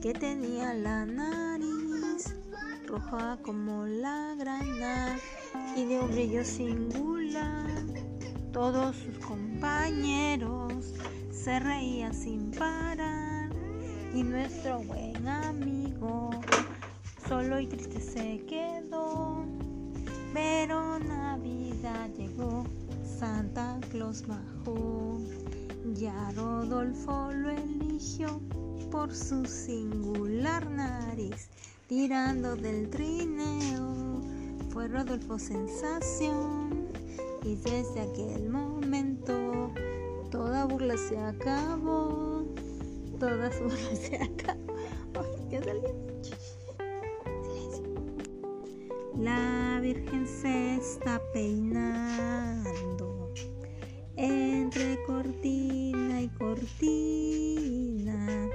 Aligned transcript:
que 0.00 0.12
tenía 0.12 0.74
la 0.74 1.06
nariz 1.06 2.34
roja 2.88 3.38
como 3.42 3.86
la 3.86 4.34
grana 4.36 5.16
y 5.76 5.84
de 5.84 6.00
un 6.00 6.10
brillo 6.10 6.44
singular. 6.44 7.68
Todos 8.52 8.96
sus 8.96 9.16
compañeros 9.18 10.92
se 11.30 11.60
reían 11.60 12.12
sin 12.12 12.50
parar 12.50 13.50
y 14.12 14.24
nuestro 14.24 14.80
buen 14.80 15.28
amigo 15.28 16.30
solo 17.28 17.60
y 17.60 17.68
triste 17.68 18.00
se 18.00 18.44
quedó. 18.46 19.44
Pero 20.34 20.98
Navidad 20.98 22.10
llegó, 22.16 22.64
Santa 23.04 23.78
Claus 23.90 24.26
bajó, 24.26 25.20
ya 25.94 26.32
Rodolfo 26.36 27.30
lo 27.32 27.50
eligió 27.50 28.40
por 28.90 29.14
su 29.14 29.44
singular 29.44 30.68
nariz, 30.70 31.48
tirando 31.88 32.56
del 32.56 32.88
trineo. 32.90 34.20
Fue 34.70 34.88
Rodolfo 34.88 35.38
sensación 35.38 36.88
y 37.44 37.56
desde 37.56 38.00
aquel 38.00 38.48
momento 38.48 39.72
toda 40.30 40.64
burla 40.66 40.96
se 40.96 41.18
acabó. 41.18 42.44
Toda 43.18 43.50
burla 43.60 43.96
se 43.96 44.16
acabó. 44.16 44.74
Ay, 45.14 45.48
¿qué 45.50 45.60
La 49.18 49.78
Virgen 49.80 50.26
se 50.26 50.76
está 50.76 51.20
peinando 51.32 52.01
cortina. 56.62 58.48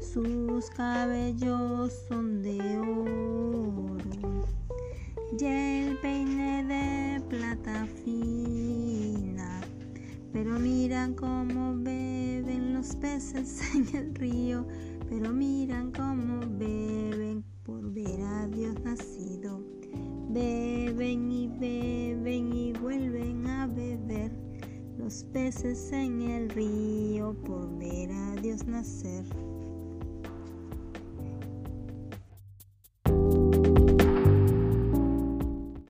Sus 0.00 0.70
cabellos 0.70 1.92
son 2.08 2.42
de 2.42 2.78
oro 2.78 4.46
y 5.38 5.44
el 5.44 5.96
peine 5.98 6.64
de 6.64 7.20
plata 7.28 7.86
fina. 8.04 9.60
Pero 10.32 10.58
miran 10.60 11.14
cómo 11.14 11.74
beben 11.76 12.74
los 12.74 12.94
peces 12.96 13.60
en 13.74 13.96
el 13.96 14.14
río, 14.14 14.64
pero 15.08 15.32
miran 15.32 15.90
cómo 15.90 16.40
beben 16.58 17.44
por 17.64 17.92
ver 17.92 18.20
a 18.20 18.46
Dios 18.46 18.74
nacido. 18.84 19.60
Beben 20.28 21.30
y 21.30 21.48
beben 21.48 22.52
y 22.54 22.61
los 25.02 25.24
peces 25.32 25.90
en 25.90 26.22
el 26.22 26.48
río 26.50 27.34
por 27.44 27.68
ver 27.78 28.10
a 28.12 28.36
Dios 28.40 28.64
nacer. 28.66 29.24